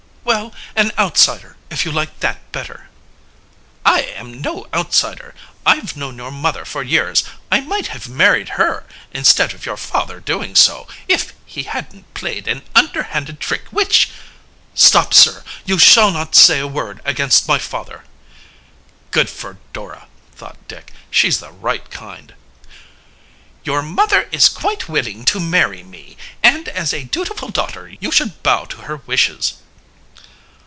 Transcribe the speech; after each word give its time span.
"Well, 0.23 0.53
an 0.77 0.91
outsider 0.99 1.57
if 1.71 1.83
you 1.83 1.91
like 1.91 2.19
that 2.21 2.51
better." 2.53 2.89
"I 3.85 4.01
am 4.01 4.39
no 4.41 4.67
outsider. 4.73 5.33
I've 5.65 5.97
known 5.97 6.15
your 6.17 6.31
mother 6.31 6.63
for 6.63 6.81
years. 6.83 7.23
I 7.51 7.59
might 7.59 7.87
have 7.87 8.07
married 8.07 8.49
her, 8.49 8.85
instead 9.11 9.53
of 9.53 9.65
your 9.65 9.75
father 9.77 10.19
doing 10.21 10.55
so, 10.55 10.87
if 11.09 11.33
he 11.45 11.63
hadn't 11.63 12.13
played 12.13 12.47
an 12.47 12.61
underhanded 12.75 13.39
trick 13.41 13.63
which" 13.71 14.09
"Stop, 14.75 15.13
Sir. 15.13 15.43
You 15.65 15.77
shall 15.79 16.11
not 16.11 16.33
say 16.35 16.59
a 16.59 16.67
word 16.67 17.01
against 17.03 17.47
my 17.49 17.57
father." 17.57 18.05
"Good 19.11 19.29
for 19.29 19.57
Dora!" 19.73 20.07
thought 20.35 20.65
Dick. 20.69 20.93
"She's 21.09 21.39
the 21.39 21.51
right 21.51 21.89
kind." 21.91 22.35
"Your 23.65 23.81
mother 23.81 24.29
is 24.31 24.49
quite 24.49 24.87
willing 24.87 25.25
to 25.25 25.39
marry 25.41 25.83
me, 25.83 26.15
and 26.43 26.69
as 26.69 26.93
a 26.93 27.03
dutiful 27.05 27.49
daughter 27.49 27.91
you 27.99 28.11
should 28.11 28.41
bow 28.43 28.63
to 28.65 28.83
her 28.83 28.97
wishes." 28.97 29.55